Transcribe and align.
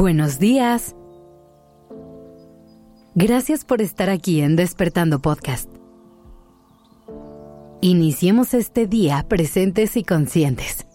Buenos 0.00 0.38
días. 0.38 0.96
Gracias 3.14 3.66
por 3.66 3.82
estar 3.82 4.08
aquí 4.08 4.40
en 4.40 4.56
Despertando 4.56 5.20
Podcast. 5.20 5.70
Iniciemos 7.82 8.54
este 8.54 8.86
día 8.86 9.26
presentes 9.28 9.98
y 9.98 10.02
conscientes. 10.02 10.86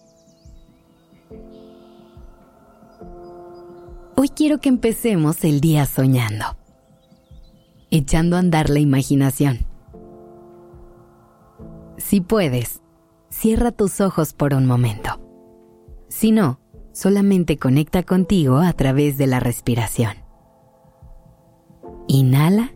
Hoy 4.16 4.28
quiero 4.30 4.58
que 4.58 4.70
empecemos 4.70 5.44
el 5.44 5.60
día 5.60 5.86
soñando, 5.86 6.56
echando 7.92 8.34
a 8.34 8.40
andar 8.40 8.70
la 8.70 8.80
imaginación. 8.80 9.66
Si 11.96 12.20
puedes, 12.20 12.82
cierra 13.28 13.70
tus 13.70 14.00
ojos 14.00 14.32
por 14.32 14.52
un 14.52 14.66
momento. 14.66 15.20
Si 16.08 16.32
no, 16.32 16.58
solamente 16.96 17.58
conecta 17.58 18.02
contigo 18.02 18.56
a 18.56 18.72
través 18.72 19.18
de 19.18 19.26
la 19.26 19.38
respiración. 19.38 20.14
Inhala 22.08 22.72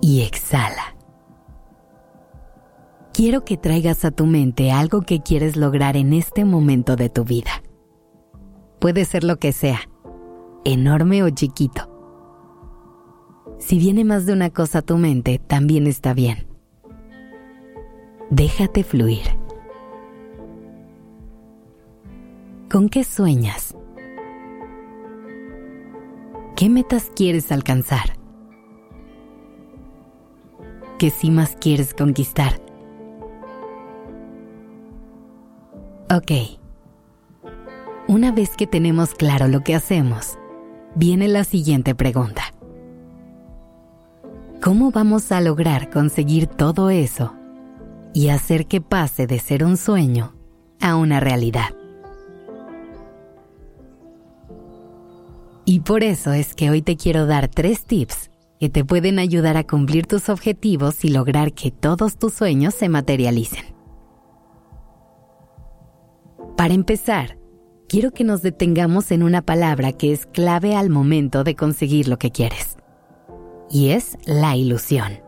y 0.00 0.22
exhala. 0.22 0.94
Quiero 3.12 3.44
que 3.44 3.56
traigas 3.56 4.04
a 4.04 4.12
tu 4.12 4.26
mente 4.26 4.70
algo 4.70 5.02
que 5.02 5.20
quieres 5.20 5.56
lograr 5.56 5.96
en 5.96 6.12
este 6.12 6.44
momento 6.44 6.94
de 6.94 7.08
tu 7.08 7.24
vida. 7.24 7.50
Puede 8.78 9.04
ser 9.04 9.24
lo 9.24 9.38
que 9.38 9.50
sea, 9.52 9.80
enorme 10.64 11.24
o 11.24 11.30
chiquito. 11.30 11.88
Si 13.58 13.78
viene 13.78 14.04
más 14.04 14.26
de 14.26 14.32
una 14.32 14.50
cosa 14.50 14.78
a 14.78 14.82
tu 14.82 14.96
mente, 14.96 15.40
también 15.40 15.88
está 15.88 16.14
bien. 16.14 16.46
Déjate 18.30 18.84
fluir. 18.84 19.41
¿Con 22.72 22.88
qué 22.88 23.04
sueñas? 23.04 23.76
¿Qué 26.56 26.70
metas 26.70 27.10
quieres 27.14 27.52
alcanzar? 27.52 28.14
¿Qué 30.98 31.10
cimas 31.10 31.54
quieres 31.60 31.92
conquistar? 31.92 32.62
Ok. 36.08 36.32
Una 38.08 38.32
vez 38.32 38.56
que 38.56 38.66
tenemos 38.66 39.12
claro 39.12 39.48
lo 39.48 39.60
que 39.60 39.74
hacemos, 39.74 40.38
viene 40.94 41.28
la 41.28 41.44
siguiente 41.44 41.94
pregunta. 41.94 42.54
¿Cómo 44.62 44.92
vamos 44.92 45.30
a 45.30 45.42
lograr 45.42 45.90
conseguir 45.90 46.46
todo 46.46 46.88
eso 46.88 47.34
y 48.14 48.30
hacer 48.30 48.66
que 48.66 48.80
pase 48.80 49.26
de 49.26 49.40
ser 49.40 49.62
un 49.62 49.76
sueño 49.76 50.32
a 50.80 50.96
una 50.96 51.20
realidad? 51.20 51.74
Y 55.72 55.80
por 55.80 56.04
eso 56.04 56.34
es 56.34 56.54
que 56.54 56.68
hoy 56.68 56.82
te 56.82 56.98
quiero 56.98 57.24
dar 57.24 57.48
tres 57.48 57.86
tips 57.86 58.30
que 58.60 58.68
te 58.68 58.84
pueden 58.84 59.18
ayudar 59.18 59.56
a 59.56 59.66
cumplir 59.66 60.06
tus 60.06 60.28
objetivos 60.28 61.02
y 61.02 61.08
lograr 61.08 61.54
que 61.54 61.70
todos 61.70 62.18
tus 62.18 62.34
sueños 62.34 62.74
se 62.74 62.90
materialicen. 62.90 63.74
Para 66.58 66.74
empezar, 66.74 67.38
quiero 67.88 68.10
que 68.10 68.22
nos 68.22 68.42
detengamos 68.42 69.10
en 69.12 69.22
una 69.22 69.40
palabra 69.40 69.92
que 69.92 70.12
es 70.12 70.26
clave 70.26 70.76
al 70.76 70.90
momento 70.90 71.42
de 71.42 71.56
conseguir 71.56 72.06
lo 72.06 72.18
que 72.18 72.30
quieres. 72.30 72.76
Y 73.70 73.92
es 73.92 74.18
la 74.26 74.54
ilusión. 74.54 75.22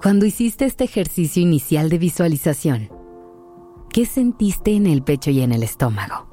Cuando 0.00 0.24
hiciste 0.24 0.64
este 0.64 0.84
ejercicio 0.84 1.42
inicial 1.42 1.90
de 1.90 1.98
visualización, 1.98 2.88
¿qué 3.92 4.06
sentiste 4.06 4.74
en 4.74 4.86
el 4.86 5.02
pecho 5.02 5.30
y 5.30 5.42
en 5.42 5.52
el 5.52 5.62
estómago? 5.62 6.27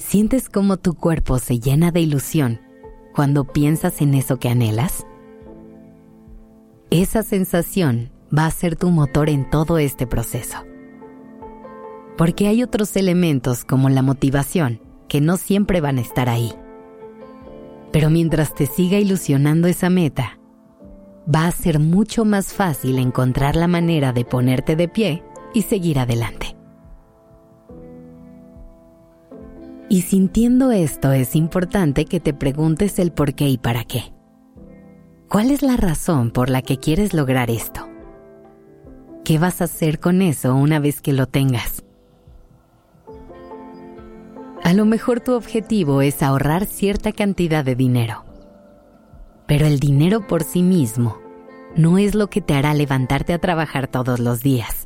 ¿Sientes 0.00 0.48
cómo 0.48 0.78
tu 0.78 0.94
cuerpo 0.94 1.38
se 1.38 1.60
llena 1.60 1.92
de 1.92 2.00
ilusión 2.00 2.60
cuando 3.14 3.44
piensas 3.44 4.00
en 4.00 4.14
eso 4.14 4.38
que 4.38 4.48
anhelas? 4.48 5.06
Esa 6.90 7.22
sensación 7.22 8.10
va 8.36 8.46
a 8.46 8.50
ser 8.50 8.74
tu 8.74 8.90
motor 8.90 9.28
en 9.28 9.48
todo 9.48 9.78
este 9.78 10.08
proceso. 10.08 10.56
Porque 12.16 12.48
hay 12.48 12.62
otros 12.62 12.96
elementos 12.96 13.64
como 13.64 13.88
la 13.88 14.02
motivación 14.02 14.80
que 15.06 15.20
no 15.20 15.36
siempre 15.36 15.80
van 15.80 15.98
a 15.98 16.00
estar 16.00 16.28
ahí. 16.28 16.54
Pero 17.92 18.10
mientras 18.10 18.54
te 18.54 18.66
siga 18.66 18.98
ilusionando 18.98 19.68
esa 19.68 19.90
meta, 19.90 20.40
va 21.32 21.46
a 21.46 21.52
ser 21.52 21.78
mucho 21.78 22.24
más 22.24 22.52
fácil 22.52 22.98
encontrar 22.98 23.54
la 23.54 23.68
manera 23.68 24.12
de 24.12 24.24
ponerte 24.24 24.74
de 24.76 24.88
pie 24.88 25.22
y 25.54 25.62
seguir 25.62 25.98
adelante. 25.98 26.59
Y 29.92 30.02
sintiendo 30.02 30.70
esto 30.70 31.10
es 31.10 31.34
importante 31.34 32.04
que 32.04 32.20
te 32.20 32.32
preguntes 32.32 33.00
el 33.00 33.10
por 33.10 33.34
qué 33.34 33.48
y 33.48 33.58
para 33.58 33.82
qué. 33.82 34.12
¿Cuál 35.28 35.50
es 35.50 35.62
la 35.62 35.76
razón 35.76 36.30
por 36.30 36.48
la 36.48 36.62
que 36.62 36.78
quieres 36.78 37.12
lograr 37.12 37.50
esto? 37.50 37.88
¿Qué 39.24 39.40
vas 39.40 39.60
a 39.60 39.64
hacer 39.64 39.98
con 39.98 40.22
eso 40.22 40.54
una 40.54 40.78
vez 40.78 41.00
que 41.00 41.12
lo 41.12 41.26
tengas? 41.26 41.82
A 44.62 44.74
lo 44.74 44.84
mejor 44.84 45.18
tu 45.18 45.32
objetivo 45.32 46.02
es 46.02 46.22
ahorrar 46.22 46.66
cierta 46.66 47.10
cantidad 47.10 47.64
de 47.64 47.74
dinero. 47.74 48.24
Pero 49.48 49.66
el 49.66 49.80
dinero 49.80 50.24
por 50.24 50.44
sí 50.44 50.62
mismo 50.62 51.18
no 51.74 51.98
es 51.98 52.14
lo 52.14 52.30
que 52.30 52.40
te 52.40 52.54
hará 52.54 52.74
levantarte 52.74 53.32
a 53.32 53.40
trabajar 53.40 53.88
todos 53.88 54.20
los 54.20 54.40
días 54.40 54.79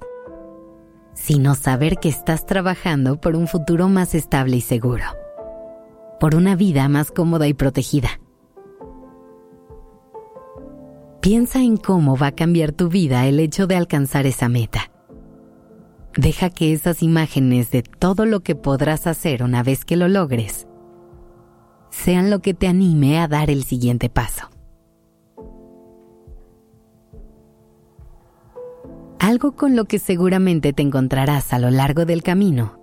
sino 1.14 1.54
saber 1.54 1.98
que 1.98 2.08
estás 2.08 2.46
trabajando 2.46 3.20
por 3.20 3.36
un 3.36 3.48
futuro 3.48 3.88
más 3.88 4.14
estable 4.14 4.56
y 4.56 4.60
seguro, 4.60 5.04
por 6.20 6.34
una 6.34 6.56
vida 6.56 6.88
más 6.88 7.10
cómoda 7.10 7.48
y 7.48 7.54
protegida. 7.54 8.20
Piensa 11.20 11.60
en 11.60 11.78
cómo 11.78 12.18
va 12.18 12.28
a 12.28 12.32
cambiar 12.32 12.72
tu 12.72 12.88
vida 12.88 13.26
el 13.26 13.40
hecho 13.40 13.66
de 13.66 13.76
alcanzar 13.76 14.26
esa 14.26 14.48
meta. 14.48 14.90
Deja 16.16 16.50
que 16.50 16.72
esas 16.72 17.02
imágenes 17.02 17.70
de 17.70 17.82
todo 17.82 18.26
lo 18.26 18.40
que 18.40 18.54
podrás 18.54 19.06
hacer 19.06 19.42
una 19.42 19.62
vez 19.62 19.84
que 19.84 19.96
lo 19.96 20.08
logres 20.08 20.66
sean 21.90 22.28
lo 22.28 22.40
que 22.40 22.54
te 22.54 22.66
anime 22.66 23.20
a 23.20 23.28
dar 23.28 23.50
el 23.50 23.64
siguiente 23.64 24.08
paso. 24.08 24.53
Algo 29.24 29.52
con 29.52 29.74
lo 29.74 29.86
que 29.86 29.98
seguramente 29.98 30.74
te 30.74 30.82
encontrarás 30.82 31.54
a 31.54 31.58
lo 31.58 31.70
largo 31.70 32.04
del 32.04 32.22
camino 32.22 32.78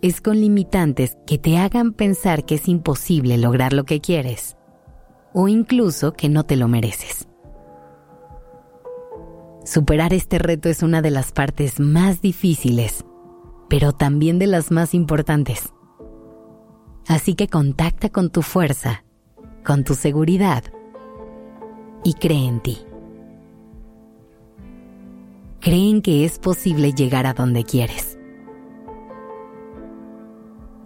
es 0.00 0.22
con 0.22 0.40
limitantes 0.40 1.18
que 1.26 1.36
te 1.36 1.58
hagan 1.58 1.92
pensar 1.92 2.46
que 2.46 2.54
es 2.54 2.68
imposible 2.68 3.36
lograr 3.36 3.74
lo 3.74 3.84
que 3.84 4.00
quieres 4.00 4.56
o 5.34 5.46
incluso 5.46 6.14
que 6.14 6.30
no 6.30 6.44
te 6.44 6.56
lo 6.56 6.68
mereces. 6.68 7.28
Superar 9.66 10.14
este 10.14 10.38
reto 10.38 10.70
es 10.70 10.82
una 10.82 11.02
de 11.02 11.10
las 11.10 11.32
partes 11.32 11.78
más 11.78 12.22
difíciles, 12.22 13.04
pero 13.68 13.92
también 13.92 14.38
de 14.38 14.46
las 14.46 14.70
más 14.70 14.94
importantes. 14.94 15.68
Así 17.06 17.34
que 17.34 17.46
contacta 17.46 18.08
con 18.08 18.30
tu 18.30 18.40
fuerza, 18.40 19.04
con 19.66 19.84
tu 19.84 19.96
seguridad 19.96 20.64
y 22.04 22.14
cree 22.14 22.46
en 22.46 22.62
ti 22.62 22.78
creen 25.64 26.02
que 26.02 26.26
es 26.26 26.38
posible 26.38 26.92
llegar 26.92 27.26
a 27.26 27.32
donde 27.32 27.64
quieres. 27.64 28.18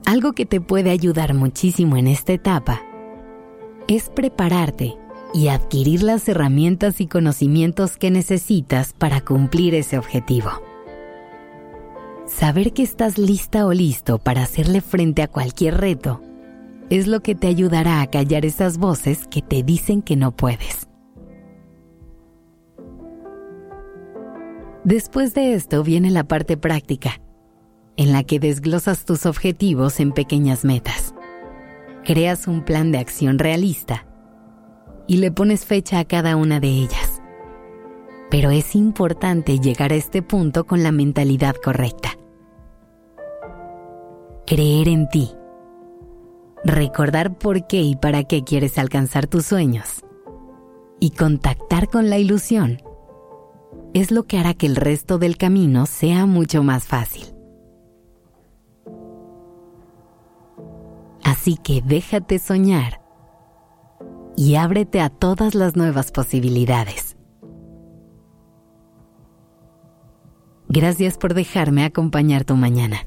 Algo 0.07 0.35
que 0.35 0.47
te 0.47 0.61
puede 0.61 0.91
ayudar 0.91 1.35
muchísimo 1.35 1.97
en 1.97 2.07
esta 2.07 2.33
etapa 2.33 2.83
es 3.89 4.09
prepararte 4.09 4.97
y 5.35 5.49
adquirir 5.49 6.05
las 6.05 6.29
herramientas 6.29 7.01
y 7.01 7.09
conocimientos 7.09 7.97
que 7.97 8.13
necesitas 8.13 8.93
para 8.93 9.21
cumplir 9.21 9.75
ese 9.75 9.99
objetivo. 9.99 10.51
Saber 12.29 12.73
que 12.73 12.85
estás 12.85 13.19
lista 13.19 13.67
o 13.67 13.73
listo 13.73 14.19
para 14.19 14.45
hacerle 14.45 14.81
frente 14.81 15.23
a 15.23 15.29
cualquier 15.29 15.79
reto 15.79 16.23
es 16.89 17.09
lo 17.09 17.19
que 17.21 17.35
te 17.35 17.49
ayudará 17.49 18.01
a 18.01 18.07
callar 18.07 18.45
esas 18.47 18.79
voces 18.79 19.27
que 19.27 19.43
te 19.43 19.65
dicen 19.65 20.03
que 20.03 20.15
no 20.15 20.31
puedes. 20.31 20.78
Después 24.85 25.35
de 25.35 25.55
esto 25.55 25.83
viene 25.83 26.11
la 26.11 26.25
parte 26.25 26.57
práctica, 26.57 27.21
en 27.97 28.13
la 28.13 28.23
que 28.23 28.39
desglosas 28.39 29.05
tus 29.05 29.27
objetivos 29.27 29.99
en 29.99 30.13
pequeñas 30.13 30.65
metas. 30.65 31.15
Creas 32.05 32.47
un 32.47 32.65
plan 32.65 32.93
de 32.93 32.99
acción 32.99 33.39
realista 33.39 34.07
y 35.09 35.17
le 35.17 35.33
pones 35.33 35.65
fecha 35.65 35.99
a 35.99 36.05
cada 36.05 36.37
una 36.37 36.61
de 36.61 36.69
ellas. 36.69 37.21
Pero 38.31 38.51
es 38.51 38.77
importante 38.77 39.59
llegar 39.59 39.93
a 39.93 39.97
este 39.97 40.23
punto 40.23 40.65
con 40.65 40.83
la 40.83 40.93
mentalidad 40.93 41.57
correcta. 41.57 42.11
Creer 44.47 44.89
en 44.89 45.09
ti. 45.09 45.33
Recordar 46.65 47.37
por 47.37 47.67
qué 47.67 47.81
y 47.81 47.97
para 47.97 48.25
qué 48.25 48.45
quieres 48.45 48.79
alcanzar 48.79 49.27
tus 49.27 49.47
sueños. 49.47 50.05
Y 51.01 51.11
contactar 51.11 51.89
con 51.89 52.11
la 52.11 52.19
ilusión 52.19 52.79
es 53.95 54.11
lo 54.11 54.25
que 54.25 54.39
hará 54.39 54.55
que 54.55 54.67
el 54.67 54.77
resto 54.77 55.19
del 55.19 55.37
camino 55.37 55.87
sea 55.87 56.27
mucho 56.27 56.63
más 56.63 56.87
fácil. 56.87 57.25
Así 61.25 61.57
que 61.57 61.83
déjate 61.83 62.39
soñar 62.39 63.01
y 64.37 64.55
ábrete 64.55 65.01
a 65.01 65.11
todas 65.11 65.55
las 65.55 65.77
nuevas 65.77 66.13
posibilidades. 66.13 67.17
Gracias 70.69 71.17
por 71.17 71.35
dejarme 71.35 71.85
acompañar 71.85 72.45
tu 72.45 72.55
mañana. 72.55 73.07